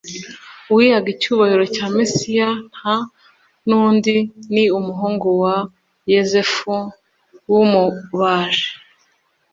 [0.71, 2.95] Uwihaga icyubahiro cya Mesiya, nta
[3.89, 4.17] undi
[4.53, 5.55] ni umuhungu wa
[6.11, 6.73] Yosefu
[7.51, 8.69] w'umubaji,